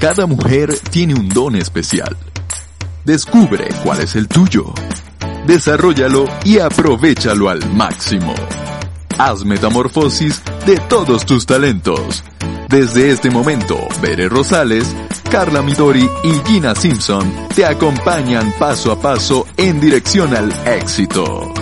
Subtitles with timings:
[0.00, 2.16] Cada mujer tiene un don especial.
[3.04, 4.74] Descubre cuál es el tuyo.
[5.46, 8.34] Desarrollalo y aprovechalo al máximo.
[9.18, 12.22] Haz metamorfosis de todos tus talentos.
[12.68, 14.94] Desde este momento, Bere Rosales,
[15.30, 21.54] Carla Midori y Gina Simpson te acompañan paso a paso en dirección al éxito.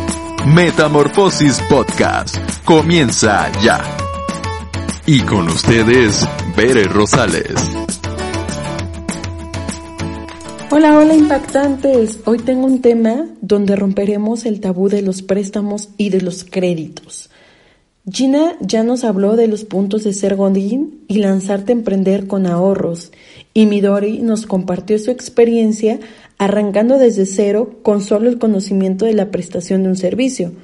[0.46, 3.80] Metamorfosis Podcast comienza ya.
[5.06, 6.26] Y con ustedes,
[6.56, 7.83] Bere Rosales.
[10.76, 12.18] Hola, hola impactantes.
[12.24, 17.30] Hoy tengo un tema donde romperemos el tabú de los préstamos y de los créditos.
[18.10, 22.48] Gina ya nos habló de los puntos de ser Godín y lanzarte a emprender con
[22.48, 23.12] ahorros.
[23.52, 26.00] Y Midori nos compartió su experiencia
[26.38, 30.54] arrancando desde cero con solo el conocimiento de la prestación de un servicio.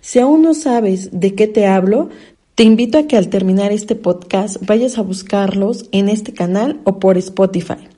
[0.00, 2.10] Si aún no sabes de qué te hablo,
[2.54, 7.00] te invito a que al terminar este podcast vayas a buscarlos en este canal o
[7.00, 7.95] por Spotify.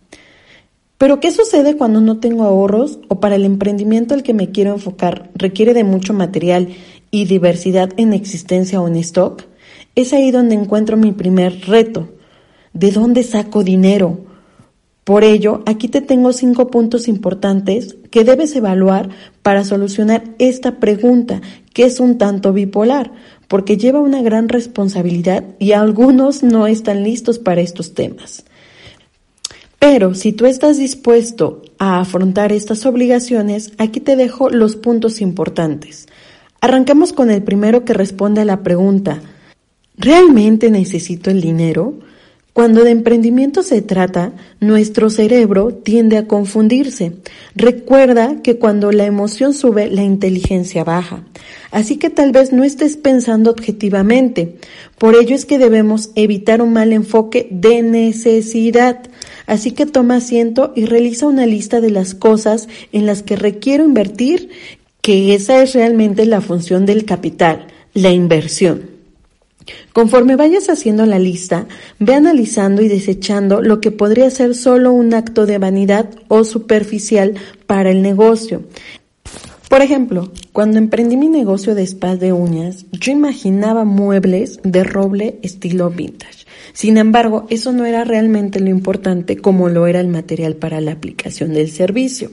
[0.98, 4.72] Pero ¿qué sucede cuando no tengo ahorros o para el emprendimiento al que me quiero
[4.72, 6.70] enfocar requiere de mucho material
[7.12, 9.44] y diversidad en existencia o en stock?
[9.94, 12.08] Es ahí donde encuentro mi primer reto.
[12.72, 14.26] ¿De dónde saco dinero?
[15.04, 19.08] Por ello, aquí te tengo cinco puntos importantes que debes evaluar
[19.42, 21.40] para solucionar esta pregunta,
[21.72, 23.12] que es un tanto bipolar,
[23.46, 28.44] porque lleva una gran responsabilidad y algunos no están listos para estos temas.
[29.78, 36.06] Pero si tú estás dispuesto a afrontar estas obligaciones, aquí te dejo los puntos importantes.
[36.60, 39.22] Arrancamos con el primero que responde a la pregunta,
[39.96, 41.94] ¿realmente necesito el dinero?
[42.58, 47.12] Cuando de emprendimiento se trata, nuestro cerebro tiende a confundirse.
[47.54, 51.22] Recuerda que cuando la emoción sube, la inteligencia baja.
[51.70, 54.56] Así que tal vez no estés pensando objetivamente.
[54.98, 59.02] Por ello es que debemos evitar un mal enfoque de necesidad.
[59.48, 63.82] Así que toma asiento y realiza una lista de las cosas en las que requiero
[63.82, 64.50] invertir,
[65.00, 68.90] que esa es realmente la función del capital, la inversión.
[69.94, 71.66] Conforme vayas haciendo la lista,
[71.98, 77.34] ve analizando y desechando lo que podría ser solo un acto de vanidad o superficial
[77.66, 78.64] para el negocio.
[79.70, 85.38] Por ejemplo, cuando emprendí mi negocio de spas de uñas, yo imaginaba muebles de roble
[85.42, 86.37] estilo vintage.
[86.78, 90.92] Sin embargo, eso no era realmente lo importante como lo era el material para la
[90.92, 92.30] aplicación del servicio.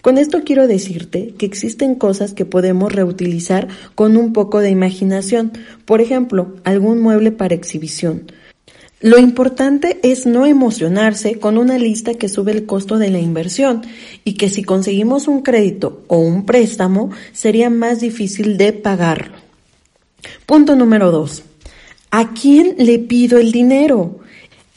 [0.00, 5.52] Con esto quiero decirte que existen cosas que podemos reutilizar con un poco de imaginación,
[5.84, 8.32] por ejemplo, algún mueble para exhibición.
[9.02, 13.82] Lo importante es no emocionarse con una lista que sube el costo de la inversión
[14.24, 19.36] y que si conseguimos un crédito o un préstamo sería más difícil de pagarlo.
[20.46, 21.42] Punto número dos.
[22.10, 24.20] ¿A quién le pido el dinero?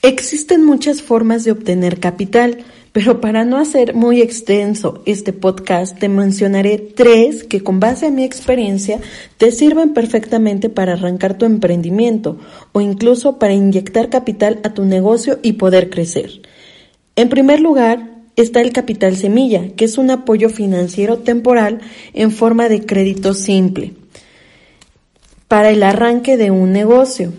[0.02, 2.58] Existen muchas formas de obtener capital,
[2.92, 8.12] pero para no hacer muy extenso este podcast, te mencionaré tres que con base a
[8.12, 9.00] mi experiencia
[9.38, 12.38] te sirven perfectamente para arrancar tu emprendimiento
[12.74, 16.42] o incluso para inyectar capital a tu negocio y poder crecer.
[17.16, 21.80] En primer lugar, está el capital semilla, que es un apoyo financiero temporal
[22.14, 24.01] en forma de crédito simple
[25.52, 27.34] para el arranque de un negocio.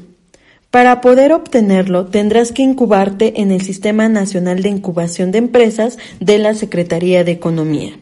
[0.70, 6.36] Para poder obtenerlo, tendrás que incubarte en el Sistema Nacional de Incubación de Empresas de
[6.36, 7.98] la Secretaría de Economía.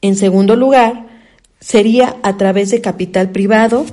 [0.00, 1.04] En segundo lugar,
[1.60, 3.84] sería a través de capital privado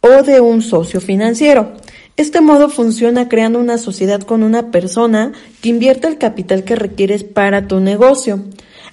[0.00, 1.72] o de un socio financiero.
[2.16, 7.24] Este modo funciona creando una sociedad con una persona que invierta el capital que requieres
[7.24, 8.44] para tu negocio.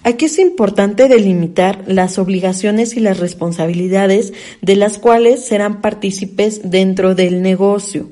[0.04, 7.14] Aquí es importante delimitar las obligaciones y las responsabilidades de las cuales serán partícipes dentro
[7.14, 8.10] del negocio.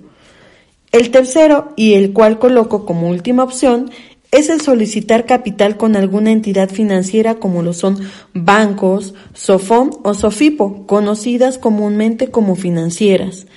[0.92, 3.90] El tercero, y el cual coloco como última opción,
[4.32, 7.98] es el solicitar capital con alguna entidad financiera como lo son
[8.34, 13.48] bancos, SOFOM o SOFIPO, conocidas comúnmente como financieras.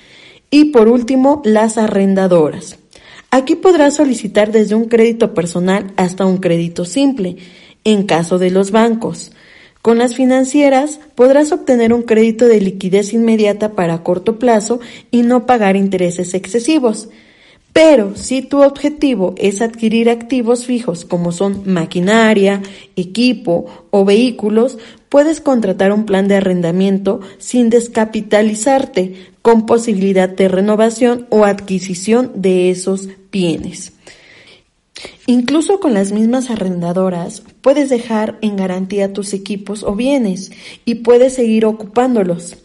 [0.49, 2.77] Y por último, las arrendadoras.
[3.29, 7.37] Aquí podrás solicitar desde un crédito personal hasta un crédito simple,
[7.83, 9.31] en caso de los bancos.
[9.81, 14.79] Con las financieras podrás obtener un crédito de liquidez inmediata para corto plazo
[15.11, 17.09] y no pagar intereses excesivos.
[17.73, 22.61] Pero si tu objetivo es adquirir activos fijos como son maquinaria,
[22.95, 24.77] equipo o vehículos,
[25.09, 32.69] puedes contratar un plan de arrendamiento sin descapitalizarte, con posibilidad de renovación o adquisición de
[32.69, 33.91] esos bienes.
[35.25, 40.51] Incluso con las mismas arrendadoras puedes dejar en garantía tus equipos o bienes
[40.83, 42.57] y puedes seguir ocupándolos.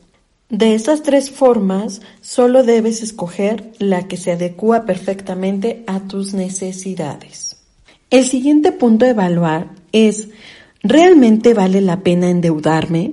[0.48, 7.58] De estas tres formas, solo debes escoger la que se adecua perfectamente a tus necesidades.
[8.10, 10.28] El siguiente punto a evaluar es,
[10.82, 13.12] ¿realmente vale la pena endeudarme?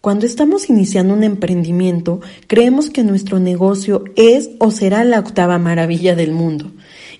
[0.00, 6.16] Cuando estamos iniciando un emprendimiento, creemos que nuestro negocio es o será la octava maravilla
[6.16, 6.72] del mundo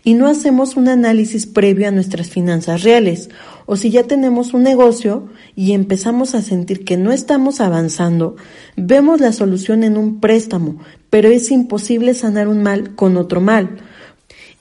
[0.05, 3.31] y no hacemos un análisis previo a nuestras finanzas reales.
[3.67, 8.37] O si ya tenemos un negocio y empezamos a sentir que no estamos avanzando,
[8.77, 10.79] vemos la solución en un préstamo,
[11.11, 13.79] pero es imposible sanar un mal con otro mal.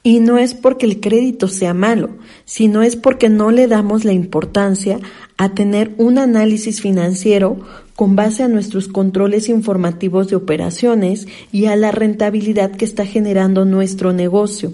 [0.01, 2.11] Y no es porque el crédito sea malo,
[2.45, 4.99] sino es porque no le damos la importancia
[5.37, 7.59] a tener un análisis financiero
[7.97, 13.65] con base a nuestros controles informativos de operaciones y a la rentabilidad que está generando
[13.65, 14.71] nuestro negocio.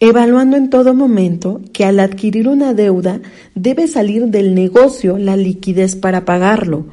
[0.00, 3.20] Evaluando en todo momento que al adquirir una deuda
[3.56, 6.86] debe salir del negocio la liquidez para pagarlo,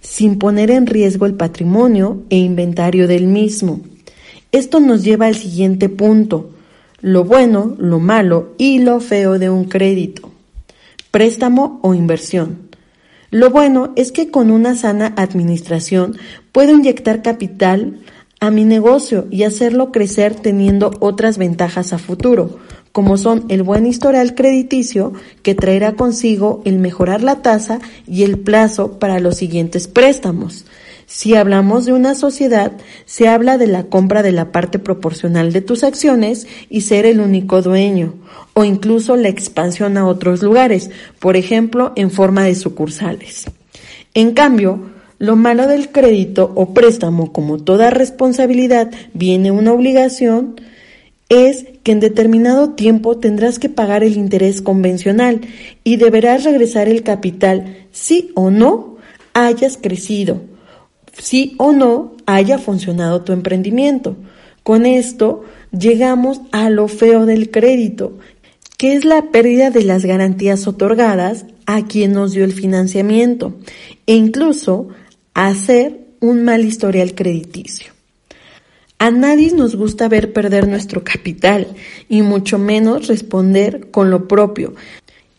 [0.00, 3.80] sin poner en riesgo el patrimonio e inventario del mismo.
[4.52, 6.50] Esto nos lleva al siguiente punto,
[7.00, 10.30] lo bueno, lo malo y lo feo de un crédito.
[11.10, 12.70] Préstamo o inversión.
[13.32, 16.16] Lo bueno es que con una sana administración
[16.52, 17.98] puedo inyectar capital
[18.42, 22.58] a mi negocio y hacerlo crecer teniendo otras ventajas a futuro,
[22.90, 25.12] como son el buen historial crediticio
[25.44, 30.66] que traerá consigo el mejorar la tasa y el plazo para los siguientes préstamos.
[31.06, 32.72] Si hablamos de una sociedad,
[33.04, 37.20] se habla de la compra de la parte proporcional de tus acciones y ser el
[37.20, 38.14] único dueño
[38.54, 40.90] o incluso la expansión a otros lugares,
[41.20, 43.44] por ejemplo, en forma de sucursales.
[44.14, 44.90] En cambio,
[45.22, 50.56] lo malo del crédito o préstamo, como toda responsabilidad, viene una obligación,
[51.28, 55.42] es que en determinado tiempo tendrás que pagar el interés convencional
[55.84, 58.96] y deberás regresar el capital, sí o no
[59.32, 60.42] hayas crecido,
[61.16, 64.16] sí o no haya funcionado tu emprendimiento.
[64.64, 68.18] Con esto llegamos a lo feo del crédito,
[68.76, 73.54] que es la pérdida de las garantías otorgadas a quien nos dio el financiamiento
[74.08, 74.88] e incluso
[75.34, 77.92] hacer un mal historial crediticio.
[78.98, 81.66] A nadie nos gusta ver perder nuestro capital
[82.08, 84.74] y mucho menos responder con lo propio.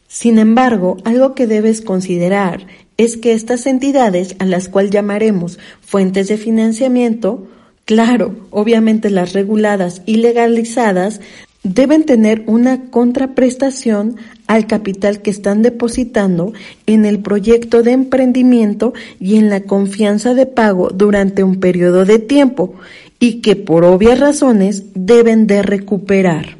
[0.08, 2.68] Sin embargo, algo que debes considerar
[2.98, 7.48] es que estas entidades, a las cuales llamaremos fuentes de financiamiento,
[7.86, 11.22] claro, obviamente las reguladas y legalizadas,
[11.64, 14.18] deben tener una contraprestación
[14.48, 16.54] al capital que están depositando
[16.86, 22.20] en el proyecto de emprendimiento y en la confianza de pago durante un periodo de
[22.20, 22.76] tiempo
[23.20, 26.58] y que por obvias razones deben de recuperar.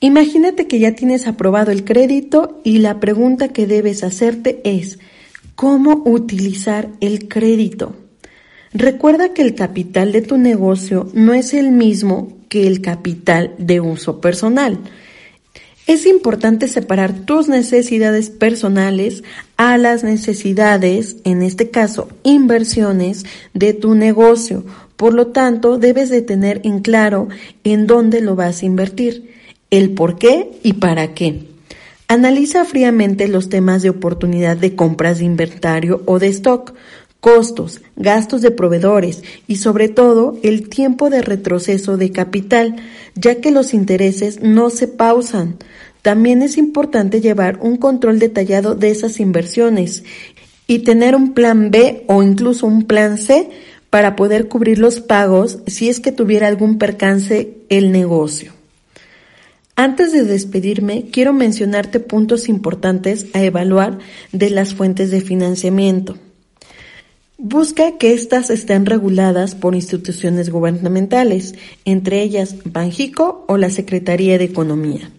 [0.00, 4.98] Imagínate que ya tienes aprobado el crédito y la pregunta que debes hacerte es
[5.54, 7.94] ¿cómo utilizar el crédito?
[8.72, 13.80] Recuerda que el capital de tu negocio no es el mismo que el capital de
[13.80, 14.78] uso personal.
[15.86, 19.24] Es importante separar tus necesidades personales
[19.56, 23.24] a las necesidades, en este caso, inversiones
[23.54, 24.64] de tu negocio.
[24.96, 27.28] Por lo tanto, debes de tener en claro
[27.64, 29.32] en dónde lo vas a invertir,
[29.70, 31.46] el por qué y para qué.
[32.06, 36.74] Analiza fríamente los temas de oportunidad de compras de inventario o de stock
[37.20, 42.76] costos, gastos de proveedores y sobre todo el tiempo de retroceso de capital,
[43.14, 45.56] ya que los intereses no se pausan.
[46.02, 50.02] También es importante llevar un control detallado de esas inversiones
[50.66, 53.50] y tener un plan B o incluso un plan C
[53.90, 58.52] para poder cubrir los pagos si es que tuviera algún percance el negocio.
[59.76, 63.98] Antes de despedirme, quiero mencionarte puntos importantes a evaluar
[64.30, 66.16] de las fuentes de financiamiento.
[67.42, 71.54] Busca que éstas estén reguladas por instituciones gubernamentales,
[71.86, 75.10] entre ellas Banjico o la Secretaría de Economía.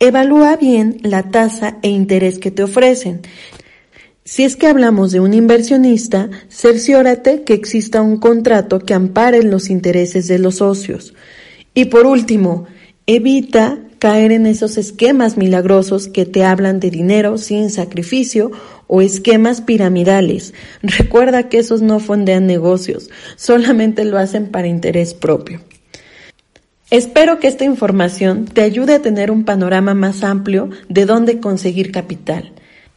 [0.00, 3.22] Evalúa bien la tasa e interés que te ofrecen.
[4.22, 9.70] Si es que hablamos de un inversionista, cerciórate que exista un contrato que ampare los
[9.70, 11.14] intereses de los socios.
[11.72, 12.66] Y por último,
[13.06, 18.50] evita caer en esos esquemas milagrosos que te hablan de dinero sin sacrificio
[18.88, 20.52] o esquemas piramidales.
[20.82, 25.60] Recuerda que esos no fondean negocios, solamente lo hacen para interés propio.
[26.90, 31.92] Espero que esta información te ayude a tener un panorama más amplio de dónde conseguir
[31.92, 32.52] capital.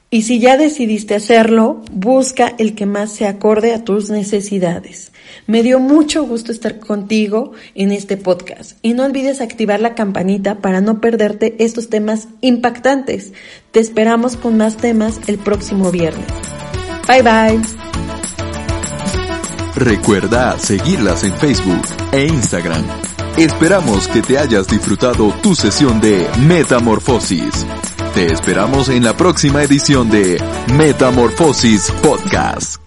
[0.10, 5.13] Y si ya decidiste hacerlo, busca el que más se acorde a tus necesidades.
[5.48, 10.60] Me dio mucho gusto estar contigo en este podcast y no olvides activar la campanita
[10.60, 13.34] para no perderte estos temas impactantes.
[13.72, 16.28] Te esperamos con más temas el próximo viernes.
[17.08, 17.62] Bye bye.
[19.76, 22.84] Recuerda seguirlas en Facebook e Instagram
[23.38, 27.66] Esperamos que te hayas disfrutado tu sesión de Metamorfosis.
[28.14, 30.40] Te esperamos en la próxima edición de
[30.78, 32.83] Metamorfosis Podcast.